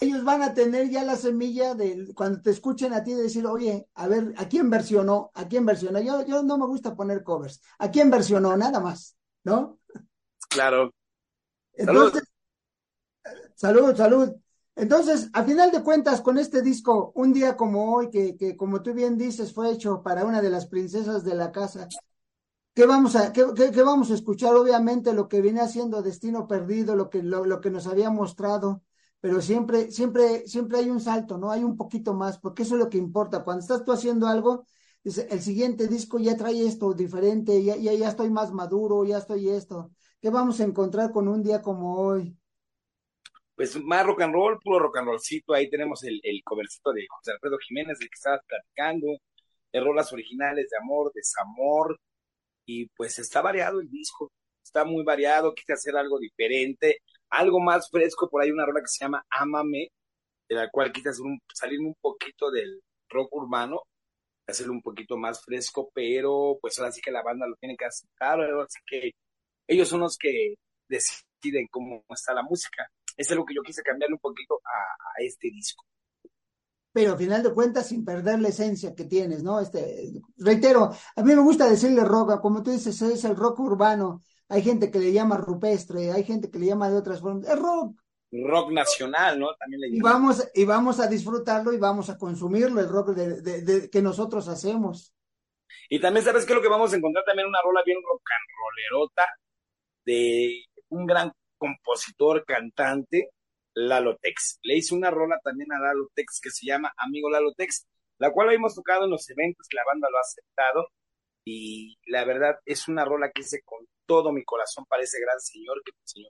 ellos 0.00 0.24
van 0.24 0.42
a 0.42 0.54
tener 0.54 0.88
ya 0.88 1.04
la 1.04 1.16
semilla 1.16 1.74
de 1.74 2.06
cuando 2.14 2.40
te 2.40 2.50
escuchen 2.50 2.92
a 2.92 3.02
ti 3.02 3.12
decir, 3.12 3.44
oye, 3.46 3.86
a 3.94 4.06
ver, 4.06 4.32
¿a 4.36 4.48
quién 4.48 4.70
versionó? 4.70 5.30
¿A 5.34 5.48
quién 5.48 5.66
versionó? 5.66 6.00
Yo, 6.00 6.24
yo 6.24 6.42
no 6.42 6.56
me 6.56 6.66
gusta 6.66 6.94
poner 6.94 7.24
covers. 7.24 7.60
¿A 7.78 7.90
quién 7.90 8.08
versionó? 8.08 8.56
Nada 8.56 8.80
más, 8.80 9.16
¿no? 9.44 9.80
Claro. 10.48 10.94
Entonces, 11.74 12.22
salud, 13.56 13.94
salud. 13.96 14.34
Entonces, 14.80 15.28
a 15.34 15.44
final 15.44 15.70
de 15.70 15.82
cuentas, 15.82 16.22
con 16.22 16.38
este 16.38 16.62
disco, 16.62 17.12
un 17.14 17.34
día 17.34 17.54
como 17.54 17.94
hoy, 17.94 18.08
que, 18.10 18.34
que 18.34 18.56
como 18.56 18.80
tú 18.82 18.94
bien 18.94 19.18
dices, 19.18 19.52
fue 19.52 19.70
hecho 19.70 20.02
para 20.02 20.24
una 20.24 20.40
de 20.40 20.48
las 20.48 20.66
princesas 20.66 21.22
de 21.22 21.34
la 21.34 21.52
casa, 21.52 21.86
¿Qué 22.74 22.86
vamos 22.86 23.16
a, 23.16 23.32
qué, 23.32 23.44
qué, 23.74 23.82
vamos 23.82 24.10
a 24.10 24.14
escuchar? 24.14 24.54
Obviamente 24.56 25.12
lo 25.12 25.28
que 25.28 25.42
viene 25.42 25.60
haciendo 25.60 26.02
Destino 26.02 26.46
Perdido, 26.48 26.96
lo 26.96 27.10
que, 27.10 27.22
lo, 27.22 27.44
lo, 27.44 27.60
que 27.60 27.70
nos 27.70 27.86
había 27.86 28.10
mostrado, 28.10 28.82
pero 29.20 29.42
siempre, 29.42 29.90
siempre, 29.90 30.46
siempre 30.48 30.78
hay 30.78 30.88
un 30.90 31.00
salto, 31.00 31.36
¿no? 31.36 31.50
Hay 31.50 31.64
un 31.64 31.76
poquito 31.76 32.14
más, 32.14 32.38
porque 32.38 32.62
eso 32.62 32.76
es 32.76 32.80
lo 32.80 32.88
que 32.88 32.98
importa. 32.98 33.44
Cuando 33.44 33.62
estás 33.62 33.84
tú 33.84 33.92
haciendo 33.92 34.28
algo, 34.28 34.64
el 35.04 35.42
siguiente 35.42 35.88
disco 35.88 36.18
ya 36.18 36.36
trae 36.36 36.66
esto 36.66 36.94
diferente, 36.94 37.62
ya, 37.62 37.76
ya, 37.76 37.92
ya 37.94 38.08
estoy 38.08 38.30
más 38.30 38.52
maduro, 38.52 39.04
ya 39.04 39.18
estoy 39.18 39.50
esto. 39.50 39.90
¿Qué 40.20 40.30
vamos 40.30 40.60
a 40.60 40.64
encontrar 40.64 41.12
con 41.12 41.28
un 41.28 41.42
día 41.42 41.60
como 41.62 41.96
hoy? 41.98 42.39
Pues 43.60 43.76
más 43.84 44.06
rock 44.06 44.22
and 44.22 44.32
roll, 44.32 44.58
puro 44.58 44.78
rock 44.78 44.96
and 44.96 45.08
rollcito. 45.08 45.52
Ahí 45.52 45.68
tenemos 45.68 46.02
el, 46.04 46.18
el 46.22 46.40
covercito 46.42 46.94
de 46.94 47.06
José 47.06 47.32
Alfredo 47.32 47.58
Jiménez, 47.58 47.98
del 47.98 48.08
que 48.08 48.14
estabas 48.14 48.40
platicando, 48.46 49.18
de 49.70 49.80
rolas 49.80 50.10
originales 50.14 50.70
de 50.70 50.78
amor, 50.78 51.12
desamor, 51.14 52.00
y 52.64 52.86
pues 52.96 53.18
está 53.18 53.42
variado 53.42 53.80
el 53.80 53.90
disco, 53.90 54.32
está 54.64 54.86
muy 54.86 55.04
variado, 55.04 55.54
quise 55.54 55.74
hacer 55.74 55.94
algo 55.94 56.18
diferente, 56.18 57.02
algo 57.28 57.60
más 57.60 57.90
fresco, 57.90 58.30
por 58.30 58.40
ahí 58.42 58.50
una 58.50 58.64
rola 58.64 58.80
que 58.80 58.88
se 58.88 59.04
llama 59.04 59.26
Ámame, 59.28 59.88
de 60.48 60.54
la 60.54 60.70
cual 60.70 60.90
quise 60.90 61.10
hacer 61.10 61.26
un, 61.26 61.38
salirme 61.52 61.88
un 61.88 61.96
poquito 62.00 62.50
del 62.50 62.80
rock 63.10 63.30
urbano, 63.34 63.82
hacerlo 64.46 64.72
un 64.72 64.80
poquito 64.80 65.18
más 65.18 65.44
fresco, 65.44 65.90
pero 65.92 66.56
pues 66.62 66.78
ahora 66.78 66.92
sí 66.92 67.02
que 67.02 67.10
la 67.10 67.22
banda 67.22 67.46
lo 67.46 67.56
tiene 67.56 67.76
que 67.76 67.84
aceptar, 67.84 68.40
así 68.40 68.78
que 68.86 69.10
ellos 69.68 69.86
son 69.86 70.00
los 70.00 70.16
que 70.16 70.54
deciden 70.88 71.66
cómo 71.70 72.02
está 72.08 72.32
la 72.32 72.42
música. 72.42 72.88
Es 73.16 73.30
algo 73.30 73.44
que 73.44 73.54
yo 73.54 73.62
quise 73.62 73.82
cambiarle 73.82 74.14
un 74.14 74.20
poquito 74.20 74.60
a 74.64 75.22
este 75.22 75.48
disco 75.48 75.84
pero 76.92 77.12
al 77.12 77.18
final 77.18 77.42
de 77.42 77.54
cuentas 77.54 77.88
sin 77.88 78.04
perder 78.04 78.40
la 78.40 78.48
esencia 78.48 78.94
que 78.94 79.04
tienes, 79.04 79.42
¿no? 79.42 79.60
Este, 79.60 80.10
reitero, 80.38 80.90
a 81.16 81.22
mí 81.22 81.34
me 81.34 81.42
gusta 81.42 81.68
decirle 81.68 82.04
rock, 82.04 82.40
como 82.40 82.62
tú 82.62 82.70
dices, 82.70 83.00
es 83.02 83.24
el 83.24 83.36
rock 83.36 83.60
urbano, 83.60 84.22
hay 84.48 84.62
gente 84.62 84.90
que 84.90 84.98
le 84.98 85.12
llama 85.12 85.36
rupestre, 85.36 86.10
hay 86.10 86.24
gente 86.24 86.50
que 86.50 86.58
le 86.58 86.66
llama 86.66 86.90
de 86.90 86.96
otras 86.96 87.20
formas, 87.20 87.46
es 87.46 87.58
rock, 87.58 87.96
rock 88.32 88.72
nacional, 88.72 89.38
¿no? 89.38 89.54
También 89.54 89.80
le 89.82 89.88
y 89.96 90.00
vamos 90.00 90.48
y 90.54 90.64
vamos 90.64 90.98
a 91.00 91.06
disfrutarlo 91.06 91.72
y 91.72 91.78
vamos 91.78 92.10
a 92.10 92.18
consumirlo 92.18 92.80
el 92.80 92.88
rock 92.88 93.10
de, 93.10 93.88
que 93.90 94.02
nosotros 94.02 94.48
hacemos. 94.48 95.14
Y 95.88 96.00
también 96.00 96.24
sabes 96.24 96.44
que 96.44 96.54
lo 96.54 96.62
que 96.62 96.68
vamos 96.68 96.92
a 96.92 96.96
encontrar 96.96 97.24
también 97.24 97.48
una 97.48 97.60
rola 97.62 97.82
bien 97.84 97.98
rock 98.02 98.22
and 98.32 98.42
rollerota 98.58 99.26
de 100.04 100.64
un 100.88 101.06
gran 101.06 101.32
compositor 101.60 102.44
cantante 102.44 103.30
Lalo 103.74 104.16
Tex. 104.16 104.58
Le 104.62 104.76
hice 104.78 104.94
una 104.94 105.10
rola 105.10 105.38
también 105.44 105.72
a 105.72 105.78
Lalo 105.78 106.08
Tex 106.14 106.40
que 106.42 106.50
se 106.50 106.66
llama 106.66 106.92
Amigo 106.96 107.30
Lalo 107.30 107.52
Tex, 107.54 107.86
la 108.18 108.32
cual 108.32 108.52
hemos 108.52 108.74
tocado 108.74 109.04
en 109.04 109.10
los 109.10 109.28
eventos, 109.30 109.66
la 109.72 109.82
banda 109.86 110.08
lo 110.10 110.18
ha 110.18 110.22
aceptado 110.22 110.88
y 111.44 111.98
la 112.06 112.24
verdad 112.24 112.56
es 112.64 112.88
una 112.88 113.04
rola 113.04 113.30
que 113.30 113.42
hice 113.42 113.62
con 113.64 113.86
todo 114.06 114.32
mi 114.32 114.44
corazón 114.44 114.84
para 114.86 115.02
ese 115.02 115.20
gran 115.20 115.38
señor 115.40 115.82
que 115.84 115.92
me 115.92 116.28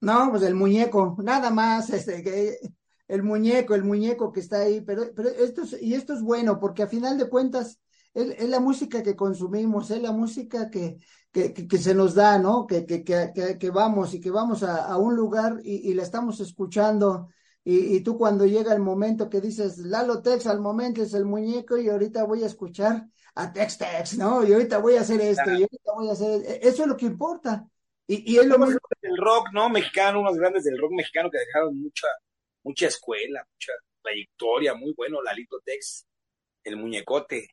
No, 0.00 0.30
pues 0.30 0.42
el 0.42 0.54
muñeco, 0.54 1.16
nada 1.22 1.50
más, 1.50 1.90
este, 1.90 2.22
que 2.22 2.58
el 3.08 3.22
muñeco, 3.22 3.74
el 3.74 3.84
muñeco 3.84 4.32
que 4.32 4.40
está 4.40 4.60
ahí, 4.60 4.80
pero, 4.80 5.12
pero 5.14 5.28
esto 5.28 5.62
es, 5.62 5.80
y 5.82 5.94
esto 5.94 6.14
es 6.14 6.22
bueno, 6.22 6.58
porque 6.58 6.82
a 6.82 6.88
final 6.88 7.18
de 7.18 7.28
cuentas 7.28 7.80
es, 8.14 8.48
la 8.48 8.60
música 8.60 9.02
que 9.02 9.16
consumimos, 9.16 9.90
es 9.90 10.02
la 10.02 10.12
música 10.12 10.70
que, 10.70 10.98
que, 11.32 11.52
que, 11.52 11.78
se 11.78 11.94
nos 11.94 12.14
da, 12.14 12.38
¿no? 12.38 12.66
Que, 12.66 12.84
que, 12.84 13.04
que, 13.04 13.58
que 13.58 13.70
vamos 13.70 14.14
y 14.14 14.20
que 14.20 14.30
vamos 14.30 14.62
a, 14.62 14.86
a 14.86 14.96
un 14.96 15.14
lugar 15.14 15.60
y, 15.62 15.90
y, 15.90 15.94
la 15.94 16.02
estamos 16.02 16.40
escuchando. 16.40 17.28
Y, 17.62 17.96
y, 17.96 18.00
tú 18.00 18.16
cuando 18.18 18.46
llega 18.46 18.72
el 18.72 18.80
momento 18.80 19.28
que 19.28 19.40
dices, 19.40 19.78
Lalo 19.78 20.22
Tex 20.22 20.46
al 20.46 20.60
momento 20.60 21.02
es 21.02 21.14
el 21.14 21.24
muñeco 21.24 21.76
y 21.76 21.88
ahorita 21.88 22.24
voy 22.24 22.42
a 22.42 22.46
escuchar 22.46 23.06
a 23.34 23.52
Tex 23.52 23.78
Tex, 23.78 24.18
¿no? 24.18 24.46
Y 24.46 24.52
ahorita 24.52 24.78
voy 24.78 24.96
a 24.96 25.02
hacer 25.02 25.20
esto, 25.20 25.50
y 25.50 25.62
ahorita 25.62 25.92
voy 25.94 26.08
a 26.08 26.12
hacer 26.12 26.42
e, 26.44 26.60
eso 26.62 26.82
es 26.82 26.88
lo 26.88 26.96
que 26.96 27.06
importa. 27.06 27.64
Y, 28.06 28.34
y 28.34 28.38
es 28.38 28.46
lo 28.46 28.58
mismo. 28.58 28.80
El 29.02 29.16
rock, 29.16 29.48
¿no? 29.52 29.68
Mexicano, 29.68 30.20
unos 30.20 30.36
grandes 30.36 30.64
del 30.64 30.78
rock 30.78 30.92
mexicano 30.92 31.30
que 31.30 31.38
dejaron 31.38 31.80
mucha, 31.80 32.08
mucha 32.64 32.86
escuela, 32.86 33.46
mucha 33.54 33.72
trayectoria, 34.02 34.74
muy 34.74 34.92
bueno, 34.96 35.22
Lalito 35.22 35.60
Tex, 35.64 36.06
el 36.64 36.76
muñecote. 36.76 37.46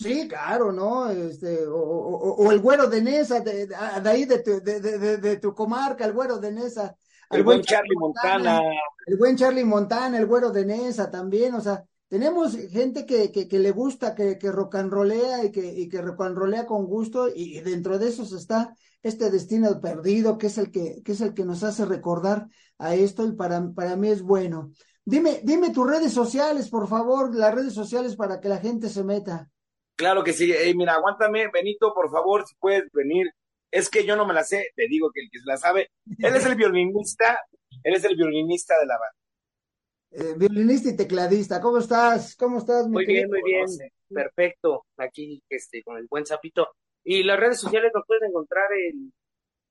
Sí, 0.00 0.26
claro, 0.26 0.72
¿no? 0.72 1.10
Este, 1.10 1.66
o, 1.66 1.76
o, 1.76 2.50
el 2.50 2.60
güero 2.60 2.88
de 2.88 3.02
Nesa, 3.02 3.40
de, 3.40 3.66
de, 3.66 3.76
ahí 3.76 4.24
de 4.24 4.38
tu, 4.38 4.52
de, 4.62 4.80
de, 4.80 5.36
tu 5.36 5.54
comarca, 5.54 6.06
el 6.06 6.14
güero 6.14 6.38
de 6.38 6.50
Nesa. 6.52 6.96
El, 7.28 7.44
buen 7.44 7.60
Charlie 7.60 7.96
Montana, 7.96 8.62
El 9.06 9.18
buen 9.18 9.36
Charlie 9.36 9.64
Montana, 9.64 10.16
el 10.16 10.24
güero 10.24 10.50
de 10.50 10.64
Nesa 10.64 11.10
también, 11.10 11.54
o 11.54 11.60
sea, 11.60 11.84
tenemos 12.08 12.56
gente 12.56 13.04
que, 13.04 13.30
que, 13.30 13.46
que 13.46 13.58
le 13.58 13.72
gusta, 13.72 14.14
que, 14.14 14.38
que 14.38 14.50
rock 14.50 14.76
and 14.76 14.90
rollea 14.90 15.44
y 15.44 15.52
que, 15.52 15.70
y 15.70 15.86
que 15.86 16.00
rock 16.00 16.22
and 16.22 16.38
rollea 16.38 16.64
con 16.64 16.86
gusto, 16.86 17.28
y 17.28 17.60
dentro 17.60 17.98
de 17.98 18.08
esos 18.08 18.32
está 18.32 18.74
este 19.02 19.30
destino 19.30 19.80
perdido, 19.82 20.38
que 20.38 20.46
es 20.46 20.56
el 20.56 20.70
que, 20.70 21.02
que 21.04 21.12
es 21.12 21.20
el 21.20 21.34
que 21.34 21.44
nos 21.44 21.62
hace 21.62 21.84
recordar 21.84 22.48
a 22.78 22.94
esto, 22.94 23.26
y 23.26 23.32
para, 23.32 23.70
para 23.72 23.96
mí 23.96 24.08
es 24.08 24.22
bueno. 24.22 24.70
Dime, 25.04 25.42
dime 25.44 25.70
tus 25.70 25.86
redes 25.86 26.12
sociales, 26.12 26.70
por 26.70 26.88
favor, 26.88 27.34
las 27.34 27.54
redes 27.54 27.74
sociales 27.74 28.16
para 28.16 28.40
que 28.40 28.48
la 28.48 28.58
gente 28.58 28.88
se 28.88 29.04
meta. 29.04 29.50
Claro 30.00 30.24
que 30.24 30.32
sí. 30.32 30.50
mira, 30.74 30.94
aguántame, 30.94 31.50
Benito, 31.52 31.92
por 31.92 32.10
favor, 32.10 32.46
si 32.46 32.54
puedes 32.54 32.90
venir. 32.90 33.30
Es 33.70 33.90
que 33.90 34.06
yo 34.06 34.16
no 34.16 34.26
me 34.26 34.32
la 34.32 34.44
sé, 34.44 34.70
te 34.74 34.88
digo 34.88 35.10
que 35.12 35.20
el 35.20 35.28
que 35.30 35.40
se 35.40 35.44
la 35.46 35.58
sabe. 35.58 35.90
Él 36.18 36.34
es 36.34 36.46
el 36.46 36.54
violinista, 36.56 37.38
él 37.84 37.94
es 37.94 38.04
el 38.04 38.16
violinista 38.16 38.80
de 38.80 38.86
la 38.86 38.98
banda. 38.98 40.30
Eh, 40.30 40.38
violinista 40.38 40.88
y 40.88 40.96
tecladista, 40.96 41.60
¿cómo 41.60 41.76
estás? 41.76 42.34
¿Cómo 42.34 42.56
estás? 42.56 42.88
muy 42.88 43.04
bien, 43.04 43.28
muy 43.28 43.42
bien, 43.44 43.66
perfecto. 44.08 44.86
Aquí 44.96 45.42
este, 45.50 45.82
con 45.82 45.98
el 45.98 46.06
buen 46.08 46.24
sapito. 46.24 46.68
Y 47.04 47.22
las 47.22 47.38
redes 47.38 47.60
sociales 47.60 47.92
lo 47.94 48.02
pueden 48.04 48.30
encontrar 48.30 48.72
en 48.72 49.12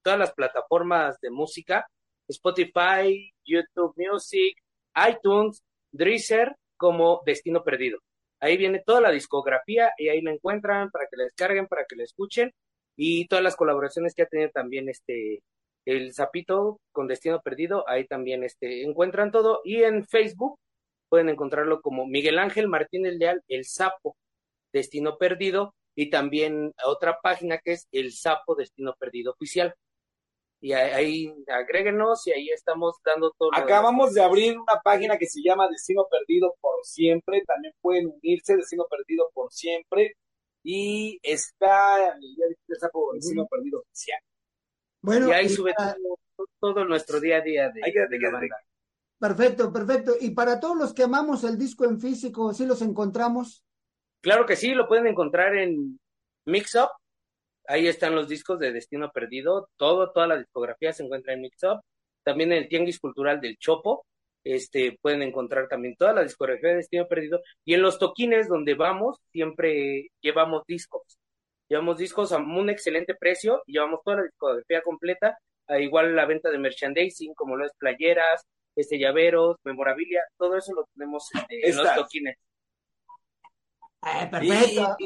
todas 0.03 0.19
las 0.19 0.31
plataformas 0.33 1.19
de 1.21 1.31
música, 1.31 1.88
Spotify, 2.27 3.33
YouTube 3.43 3.95
Music, 3.98 4.55
iTunes, 5.09 5.63
Drizzer, 5.91 6.55
como 6.77 7.24
Destino 7.25 7.63
Perdido. 7.63 7.98
Ahí 8.39 8.58
viene 8.58 8.81
toda 8.86 9.01
la 9.01 9.12
discografía 9.12 9.91
y 9.98 10.10
ahí 10.10 10.22
la 10.22 10.31
encuentran 10.31 10.89
para 10.91 11.05
que 11.08 11.17
la 11.17 11.25
descarguen, 11.25 11.67
para 11.67 11.86
que 11.86 11.96
la 11.96 12.03
escuchen. 12.03 12.53
Y 12.96 13.27
todas 13.27 13.43
las 13.43 13.55
colaboraciones 13.55 14.13
que 14.13 14.24
ha 14.24 14.27
tenido 14.27 14.50
también 14.51 14.89
este 14.89 15.41
el 15.86 16.13
Zapito 16.13 16.79
con 16.91 17.08
Destino 17.08 17.41
Perdido, 17.41 17.88
ahí 17.88 18.05
también 18.05 18.43
este 18.43 18.84
encuentran 18.84 19.31
todo. 19.31 19.62
Y 19.63 19.84
en 19.84 20.05
Facebook 20.05 20.60
pueden 21.10 21.29
encontrarlo 21.29 21.81
como 21.81 22.05
Miguel 22.05 22.39
Ángel 22.39 22.67
Martínez 22.67 23.15
Leal, 23.15 23.43
El 23.48 23.65
Sapo 23.65 24.15
Destino 24.74 25.17
Perdido 25.17 25.74
y 25.96 26.10
también 26.10 26.74
otra 26.86 27.19
página 27.22 27.58
que 27.58 27.74
es 27.74 27.88
El 27.91 28.13
Sapo 28.13 28.55
Destino 28.55 28.93
Perdido 29.00 29.31
Oficial 29.31 29.75
y 30.61 30.73
ahí 30.73 31.33
agréguenos 31.47 32.27
y 32.27 32.31
ahí 32.31 32.49
estamos 32.49 32.97
dando 33.03 33.31
todo. 33.37 33.51
Acabamos 33.53 34.13
de 34.13 34.21
abrir 34.21 34.57
una 34.57 34.79
página 34.83 35.17
que 35.17 35.25
se 35.25 35.41
llama 35.41 35.69
Destino 35.69 36.05
Perdido 36.09 36.55
por 36.59 36.83
Siempre, 36.83 37.43
también 37.45 37.73
pueden 37.81 38.07
unirse, 38.07 38.57
Destino 38.57 38.85
Perdido 38.89 39.29
por 39.33 39.51
Siempre, 39.51 40.15
y 40.63 41.19
está 41.23 42.13
el 42.13 42.19
día 42.19 42.45
de 42.47 42.89
por 42.91 43.15
Destino 43.15 43.47
Perdido 43.47 43.79
Oficial. 43.79 44.19
Bueno, 45.01 45.29
y 45.29 45.31
ahí 45.31 45.47
sube 45.47 45.73
todo, 46.59 46.83
nuestro 46.83 47.21
día 47.21 47.37
a 47.37 47.41
día 47.41 47.69
de, 47.69 47.81
Perfecto, 49.17 49.71
perfecto. 49.71 50.13
Y 50.19 50.31
para 50.31 50.59
todos 50.59 50.77
los 50.77 50.93
que 50.93 51.03
amamos 51.03 51.43
el 51.43 51.57
disco 51.57 51.85
en 51.85 51.99
físico, 51.99 52.53
¿sí 52.53 52.65
los 52.65 52.81
encontramos? 52.81 53.63
Claro 54.21 54.45
que 54.45 54.57
sí, 54.57 54.73
lo 54.73 54.87
pueden 54.87 55.07
encontrar 55.07 55.55
en 55.55 55.99
Mixup, 56.45 56.89
Ahí 57.69 57.88
están 57.88 58.15
los 58.15 58.27
discos 58.27 58.57
de 58.57 58.71
Destino 58.71 59.11
Perdido, 59.11 59.69
todo, 59.77 60.11
toda 60.11 60.25
la 60.25 60.39
discografía 60.39 60.91
se 60.91 61.03
encuentra 61.03 61.33
en 61.33 61.41
Mixup. 61.41 61.81
También 62.23 62.51
en 62.51 62.63
el 62.63 62.67
Tianguis 62.67 62.99
Cultural 62.99 63.39
del 63.39 63.57
Chopo, 63.57 64.07
este, 64.43 64.97
pueden 64.99 65.21
encontrar 65.21 65.67
también 65.67 65.95
toda 65.95 66.13
la 66.13 66.23
discografía 66.23 66.71
de 66.71 66.77
Destino 66.77 67.07
Perdido. 67.07 67.41
Y 67.63 67.75
en 67.75 67.83
los 67.83 67.99
toquines 67.99 68.47
donde 68.47 68.73
vamos, 68.73 69.19
siempre 69.31 70.07
llevamos 70.19 70.63
discos. 70.65 71.19
Llevamos 71.69 71.99
discos 71.99 72.31
a 72.31 72.38
un 72.38 72.71
excelente 72.71 73.13
precio 73.13 73.61
y 73.67 73.73
llevamos 73.73 73.99
toda 74.03 74.17
la 74.17 74.23
discografía 74.23 74.81
completa. 74.81 75.38
igual 75.79 76.15
la 76.15 76.25
venta 76.25 76.49
de 76.49 76.57
merchandising, 76.57 77.35
como 77.35 77.55
lo 77.55 77.67
es 77.67 77.71
playeras, 77.77 78.47
este, 78.75 78.97
llaveros, 78.97 79.57
memorabilia, 79.63 80.23
todo 80.39 80.57
eso 80.57 80.73
lo 80.73 80.85
tenemos 80.95 81.23
este, 81.35 81.69
en 81.69 81.77
los 81.77 81.93
toquines. 81.93 82.35
Ah, 84.01 84.27
perfecto. 84.31 84.97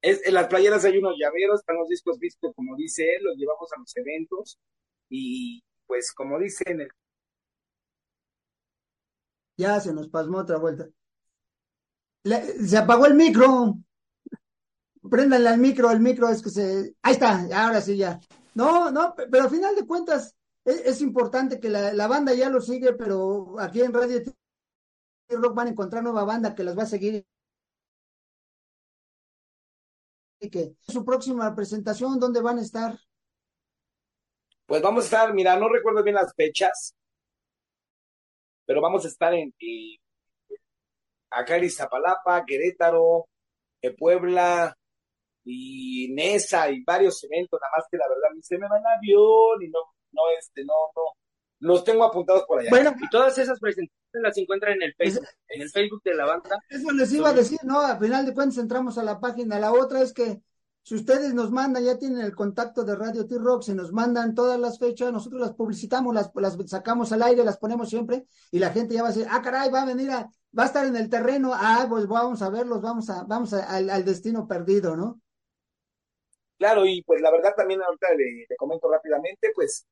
En 0.00 0.34
las 0.34 0.46
playeras 0.46 0.84
hay 0.84 0.98
unos 0.98 1.16
llaveros, 1.18 1.60
están 1.60 1.76
los 1.76 1.88
discos 1.88 2.18
vistos, 2.18 2.54
como 2.54 2.76
dice 2.76 3.02
él, 3.02 3.24
los 3.24 3.36
llevamos 3.36 3.72
a 3.72 3.80
los 3.80 3.96
eventos 3.96 4.58
y 5.08 5.62
pues 5.86 6.12
como 6.12 6.38
dice 6.38 6.64
en 6.66 6.82
el... 6.82 6.90
Ya 9.56 9.80
se 9.80 9.92
nos 9.92 10.08
pasmó 10.08 10.38
otra 10.38 10.58
vuelta. 10.58 10.88
se 12.24 12.76
apagó 12.76 13.06
el 13.06 13.14
micro. 13.14 13.74
Préndanle 15.10 15.48
al 15.48 15.58
micro, 15.58 15.90
el 15.90 16.00
micro 16.00 16.28
es 16.28 16.42
que 16.42 16.50
se... 16.50 16.94
Ahí 17.02 17.14
está, 17.14 17.48
ahora 17.52 17.80
sí 17.80 17.96
ya. 17.96 18.20
No, 18.54 18.92
no, 18.92 19.14
pero 19.16 19.44
al 19.44 19.50
final 19.50 19.74
de 19.74 19.86
cuentas 19.86 20.36
es, 20.64 21.00
importante 21.00 21.58
que 21.58 21.70
la, 21.70 21.92
la, 21.92 22.06
banda 22.06 22.34
ya 22.34 22.50
lo 22.50 22.60
sigue, 22.60 22.92
pero 22.92 23.58
aquí 23.58 23.80
en 23.80 23.92
Radio 23.92 24.20
Rock 25.30 25.54
van 25.54 25.68
a 25.68 25.70
encontrar 25.70 26.02
nueva 26.02 26.24
banda 26.24 26.54
que 26.54 26.64
las 26.64 26.76
va 26.76 26.82
a 26.82 26.86
seguir 26.86 27.26
su 30.80 31.04
próxima 31.04 31.54
presentación, 31.54 32.18
¿dónde 32.18 32.40
van 32.40 32.58
a 32.58 32.62
estar? 32.62 32.98
Pues 34.66 34.82
vamos 34.82 35.04
a 35.04 35.06
estar, 35.06 35.34
mira, 35.34 35.56
no 35.56 35.68
recuerdo 35.68 36.02
bien 36.02 36.16
las 36.16 36.34
fechas, 36.34 36.94
pero 38.66 38.80
vamos 38.80 39.04
a 39.04 39.08
estar 39.08 39.32
en, 39.34 39.54
acá 41.30 41.56
en 41.56 41.64
Iztapalapa, 41.64 42.44
Querétaro, 42.44 43.26
en 43.80 43.96
Puebla 43.96 44.76
y 45.44 46.12
Nesa 46.12 46.70
y 46.70 46.82
varios 46.84 47.24
eventos, 47.24 47.58
nada 47.60 47.72
más 47.76 47.86
que 47.90 47.96
la 47.96 48.08
verdad 48.08 48.28
se 48.42 48.58
me 48.58 48.68
va 48.68 48.78
en 48.78 48.86
avión 48.86 49.62
y 49.62 49.68
no, 49.68 49.80
no, 50.12 50.22
este, 50.38 50.64
no, 50.64 50.74
no, 50.94 51.02
los 51.60 51.84
tengo 51.84 52.04
apuntados 52.04 52.44
por 52.46 52.60
allá. 52.60 52.70
Bueno, 52.70 52.94
y 53.00 53.08
todas 53.08 53.36
esas 53.38 53.58
presentaciones 53.58 54.22
las 54.22 54.36
encuentran 54.36 54.74
en 54.74 54.82
el 54.82 54.94
Facebook, 54.94 55.26
en 55.48 55.62
el 55.62 55.70
Facebook 55.70 56.02
de 56.04 56.14
la 56.14 56.26
banda. 56.26 56.58
Eso 56.68 56.90
les 56.92 57.12
iba 57.12 57.30
a 57.30 57.32
decir, 57.32 57.58
¿no? 57.64 57.80
Al 57.80 57.98
final 57.98 58.26
de 58.26 58.34
cuentas 58.34 58.58
entramos 58.58 58.98
a 58.98 59.02
la 59.02 59.20
página. 59.20 59.58
La 59.58 59.72
otra 59.72 60.02
es 60.02 60.12
que 60.12 60.40
si 60.88 60.94
ustedes 60.94 61.34
nos 61.34 61.50
mandan, 61.50 61.84
ya 61.84 61.98
tienen 61.98 62.22
el 62.22 62.34
contacto 62.34 62.82
de 62.82 62.96
Radio 62.96 63.26
T-Rock, 63.26 63.62
se 63.62 63.74
nos 63.74 63.92
mandan 63.92 64.34
todas 64.34 64.58
las 64.58 64.78
fechas, 64.78 65.12
nosotros 65.12 65.40
las 65.40 65.52
publicitamos, 65.52 66.14
las, 66.14 66.30
las 66.34 66.56
sacamos 66.66 67.12
al 67.12 67.22
aire, 67.24 67.44
las 67.44 67.58
ponemos 67.58 67.90
siempre, 67.90 68.24
y 68.50 68.58
la 68.58 68.70
gente 68.70 68.94
ya 68.94 69.02
va 69.02 69.08
a 69.08 69.12
decir, 69.12 69.26
ah, 69.30 69.42
caray, 69.42 69.70
va 69.70 69.82
a 69.82 69.86
venir 69.86 70.10
a, 70.10 70.30
va 70.58 70.62
a 70.62 70.66
estar 70.66 70.86
en 70.86 70.96
el 70.96 71.10
terreno, 71.10 71.50
ah, 71.52 71.84
pues 71.90 72.06
vamos 72.06 72.40
a 72.40 72.48
verlos, 72.48 72.80
vamos 72.80 73.10
a, 73.10 73.24
vamos 73.24 73.52
al, 73.52 73.90
al, 73.90 74.04
destino 74.04 74.48
perdido, 74.48 74.96
¿no? 74.96 75.20
Claro, 76.56 76.86
y 76.86 77.02
pues 77.02 77.20
la 77.20 77.30
verdad 77.32 77.52
también 77.54 77.82
ahorita 77.82 78.08
le, 78.14 78.46
le 78.48 78.56
comento 78.56 78.90
rápidamente, 78.90 79.50
pues 79.54 79.86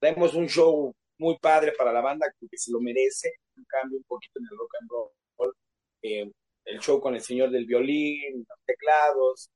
tenemos 0.00 0.34
un 0.34 0.48
show 0.48 0.92
muy 1.20 1.38
padre 1.38 1.72
para 1.76 1.92
la 1.92 2.00
banda, 2.00 2.26
que 2.38 2.58
se 2.58 2.72
lo 2.72 2.80
merece, 2.80 3.34
un 3.56 3.64
cambio 3.64 3.98
un 3.98 4.04
poquito 4.04 4.40
en 4.40 4.46
el 4.50 4.58
rock 4.58 4.74
and 4.80 4.90
roll, 4.90 5.54
eh, 6.02 6.32
el 6.64 6.80
show 6.80 7.00
con 7.00 7.14
el 7.14 7.20
señor 7.20 7.50
del 7.50 7.66
violín, 7.66 8.46
los 8.48 8.58
teclados, 8.64 9.50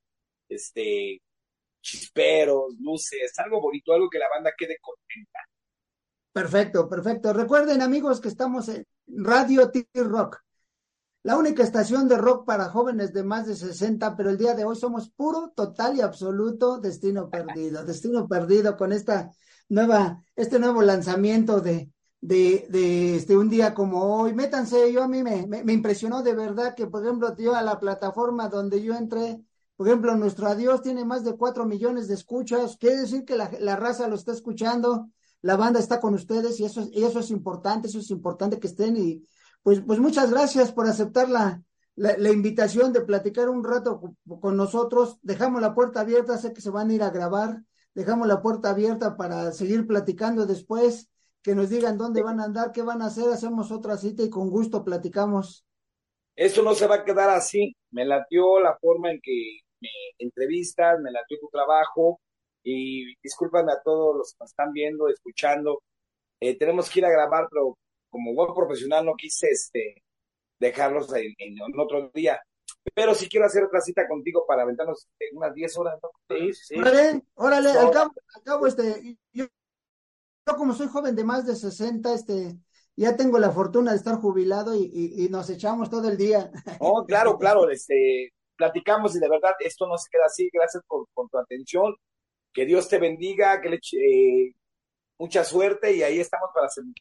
este, 0.49 1.21
chisperos, 1.80 2.75
luces, 2.80 3.33
algo 3.38 3.61
bonito, 3.61 3.92
algo 3.92 4.11
que 4.11 4.18
la 4.18 4.28
banda 4.28 4.52
quede 4.56 4.78
contenta. 4.80 5.38
Perfecto, 6.33 6.88
perfecto. 6.88 7.33
Recuerden, 7.33 7.80
amigos, 7.80 8.21
que 8.21 8.28
estamos 8.28 8.68
en 8.68 8.85
Radio 9.06 9.71
T-Rock, 9.71 10.42
la 11.23 11.38
única 11.38 11.62
estación 11.62 12.09
de 12.09 12.18
rock 12.18 12.44
para 12.44 12.68
jóvenes 12.68 13.14
de 13.14 13.23
más 13.23 13.47
de 13.47 13.56
60, 13.56 14.14
pero 14.16 14.28
el 14.28 14.37
día 14.37 14.54
de 14.54 14.64
hoy 14.64 14.76
somos 14.76 15.09
puro, 15.11 15.52
total 15.56 15.97
y 15.97 16.02
absoluto 16.02 16.78
destino 16.78 17.30
perdido. 17.30 17.85
Destino 17.85 18.28
perdido 18.28 18.76
con 18.76 18.92
esta 18.92 19.30
nueva, 19.68 20.23
este 20.37 20.59
nuevo 20.59 20.83
lanzamiento 20.83 21.61
de, 21.61 21.90
de, 22.21 22.66
de 22.71 23.16
este 23.16 23.37
un 23.37 23.49
día 23.49 23.75
como 23.75 24.21
hoy. 24.21 24.35
Métanse, 24.35 24.92
yo 24.92 25.02
a 25.02 25.09
mí 25.09 25.23
me, 25.23 25.47
me, 25.47 25.73
impresionó 25.73 26.23
de 26.23 26.35
verdad 26.35 26.75
que, 26.75 26.87
por 26.87 27.04
ejemplo, 27.04 27.35
a 27.54 27.62
la 27.62 27.78
plataforma 27.78 28.49
donde 28.49 28.83
yo 28.83 28.94
entré, 28.94 29.40
por 29.76 29.88
ejemplo, 29.88 30.14
nuestro 30.16 30.47
adiós 30.47 30.83
tiene 30.83 31.04
más 31.04 31.25
de 31.25 31.37
cuatro 31.37 31.66
millones 31.66 32.09
de 32.09 32.14
escuchas. 32.14 32.76
Quiere 32.78 32.97
decir 32.99 33.25
que 33.25 33.37
la, 33.37 33.50
la 33.61 33.76
raza 33.76 34.09
lo 34.09 34.14
está 34.14 34.33
escuchando 34.33 35.09
la 35.44 35.56
banda 35.56 35.78
está 35.78 36.00
con 36.00 36.14
ustedes 36.14 36.59
y 36.59 36.64
eso, 36.64 36.88
y 36.90 37.04
eso 37.04 37.18
es 37.18 37.30
importante, 37.30 37.87
eso 37.88 37.99
es 37.99 38.11
importante 38.11 38.59
que 38.59 38.66
estén 38.66 38.97
y 38.97 39.23
pues, 39.62 39.83
pues 39.87 39.99
muchas 39.99 40.30
gracias 40.30 40.73
por 40.73 40.87
aceptar 40.87 41.28
la, 41.28 41.62
la, 41.97 42.30
invitación 42.30 42.94
de 42.94 43.02
platicar 43.02 43.50
un 43.50 43.62
rato 43.62 44.00
con, 44.40 44.56
nosotros. 44.56 45.18
Dejamos 45.21 45.61
la 45.61 45.75
puerta 45.75 46.00
abierta, 46.00 46.38
sé 46.38 46.54
que 46.54 46.62
se 46.62 46.71
van 46.71 46.88
a 46.88 46.94
ir 46.94 47.02
a 47.02 47.11
grabar, 47.11 47.62
dejamos 47.94 48.28
la 48.28 48.42
puerta 48.42 48.70
abierta 48.70 49.16
para 49.16 49.52
seguir 49.52 49.86
platicando 49.86 50.46
después, 50.46 51.10
que 51.42 51.54
nos 51.54 51.70
digan 51.70 51.98
dónde 51.98 52.22
van 52.22 52.40
a 52.40 52.44
andar, 52.44 52.72
qué 52.72 52.82
van 52.82 53.02
a 53.02 53.06
hacer, 53.06 53.28
hacemos 53.30 53.70
otra 53.70 53.96
cita 53.96 54.22
y 54.22 54.30
con 54.30 54.50
gusto 54.50 54.84
platicamos. 54.84 55.64
Eso 56.36 56.62
no 56.62 56.74
se 56.74 56.86
va 56.86 56.96
a 56.96 57.04
quedar 57.04 57.30
así, 57.30 57.76
me 57.90 58.04
latió 58.04 58.58
la 58.60 58.76
forma 58.78 59.10
en 59.10 59.20
que 59.22 59.60
me 59.80 59.88
entrevistas, 60.18 60.98
me 61.00 61.12
latió 61.12 61.38
tu 61.38 61.48
trabajo, 61.48 62.20
y 62.64 63.14
discúlpame 63.22 63.72
a 63.72 63.82
todos 63.82 64.16
los 64.16 64.32
que 64.32 64.38
nos 64.40 64.50
están 64.50 64.72
viendo, 64.72 65.08
escuchando. 65.08 65.82
Eh, 66.40 66.56
tenemos 66.58 66.90
que 66.90 67.00
ir 67.00 67.04
a 67.06 67.10
grabar, 67.10 67.46
pero 67.50 67.78
como 68.08 68.34
buen 68.34 68.54
profesional 68.54 69.04
no 69.04 69.14
quise 69.14 69.48
este, 69.50 70.02
dejarlos 70.58 71.12
en, 71.14 71.34
otro 71.78 72.10
día. 72.14 72.40
Pero 72.92 73.14
sí 73.14 73.28
quiero 73.28 73.46
hacer 73.46 73.64
otra 73.64 73.80
cita 73.80 74.06
contigo 74.06 74.44
para 74.46 74.62
aventarnos 74.62 75.08
unas 75.32 75.54
10 75.54 75.78
horas. 75.78 75.98
Sí, 76.28 76.52
sí. 76.52 76.78
Órale, 76.78 77.22
órale, 77.34 77.70
al 77.70 77.90
cabo, 77.90 78.12
al 78.34 78.42
cabo, 78.42 78.66
este, 78.66 79.18
yo, 79.32 79.46
yo, 80.46 80.56
como 80.56 80.74
soy 80.74 80.88
joven 80.88 81.16
de 81.16 81.24
más 81.24 81.46
de 81.46 81.56
60, 81.56 82.12
este, 82.12 82.58
ya 82.96 83.16
tengo 83.16 83.38
la 83.38 83.50
fortuna 83.50 83.92
de 83.92 83.96
estar 83.96 84.16
jubilado 84.16 84.74
y, 84.74 84.90
y, 84.92 85.28
nos 85.28 85.48
echamos 85.48 85.88
todo 85.88 86.08
el 86.08 86.16
día. 86.16 86.50
Oh, 86.78 87.04
claro, 87.06 87.38
claro, 87.38 87.70
este, 87.70 88.32
platicamos 88.56 89.16
y 89.16 89.20
de 89.20 89.28
verdad 89.28 89.54
esto 89.60 89.86
no 89.86 89.96
se 89.96 90.10
queda 90.10 90.26
así. 90.26 90.50
Gracias 90.52 90.82
por, 90.86 91.06
por 91.14 91.28
tu 91.28 91.38
atención 91.38 91.94
que 92.54 92.64
Dios 92.64 92.88
te 92.88 92.98
bendiga, 92.98 93.60
que 93.60 93.68
le 93.68 93.76
eh, 93.76 94.54
mucha 95.18 95.44
suerte 95.44 95.92
y 95.92 96.02
ahí 96.02 96.20
estamos 96.20 96.50
para 96.54 96.68
servir. 96.68 96.94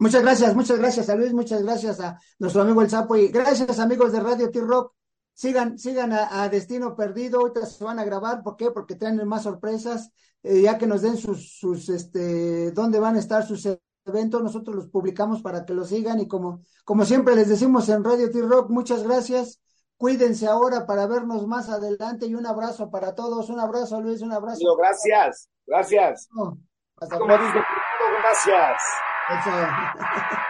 Muchas 0.00 0.22
gracias, 0.22 0.56
muchas 0.56 0.78
gracias 0.78 1.08
a 1.08 1.14
Luis, 1.14 1.32
muchas 1.32 1.62
gracias 1.62 2.00
a 2.00 2.18
nuestro 2.38 2.62
amigo 2.62 2.82
El 2.82 2.90
Sapo 2.90 3.14
y 3.16 3.28
gracias 3.28 3.78
amigos 3.78 4.10
de 4.10 4.20
Radio 4.20 4.50
T-Rock. 4.50 4.94
Sigan, 5.32 5.78
sigan 5.78 6.12
a, 6.12 6.48
Destino 6.48 6.96
Perdido, 6.96 7.40
ahorita 7.40 7.64
se 7.64 7.84
van 7.84 7.98
a 7.98 8.04
grabar, 8.04 8.42
¿por 8.42 8.56
qué? 8.56 8.72
Porque 8.72 8.96
traen 8.96 9.24
más 9.28 9.44
sorpresas, 9.44 10.10
eh, 10.42 10.62
ya 10.62 10.76
que 10.76 10.88
nos 10.88 11.02
den 11.02 11.16
sus, 11.16 11.56
sus, 11.56 11.88
este, 11.88 12.72
dónde 12.72 12.98
van 12.98 13.14
a 13.14 13.20
estar 13.20 13.46
sus 13.46 13.66
eventos, 14.04 14.42
nosotros 14.42 14.74
los 14.74 14.88
publicamos 14.88 15.40
para 15.40 15.64
que 15.64 15.72
los 15.72 15.88
sigan 15.88 16.18
y 16.18 16.26
como, 16.26 16.62
como 16.84 17.04
siempre 17.04 17.36
les 17.36 17.48
decimos 17.48 17.88
en 17.88 18.02
Radio 18.02 18.30
T-Rock, 18.30 18.70
muchas 18.70 19.04
gracias 19.04 19.60
Cuídense 20.00 20.46
ahora 20.46 20.86
para 20.86 21.06
vernos 21.06 21.46
más 21.46 21.68
adelante 21.68 22.24
y 22.24 22.34
un 22.34 22.46
abrazo 22.46 22.90
para 22.90 23.14
todos. 23.14 23.50
Un 23.50 23.60
abrazo, 23.60 24.00
Luis, 24.00 24.22
un 24.22 24.32
abrazo. 24.32 24.74
gracias, 24.78 25.50
gracias. 25.66 26.26
hasta 26.96 27.18
luego. 27.18 27.34
gracias. 28.22 28.82
That's 29.30 29.46
all. 29.46 30.46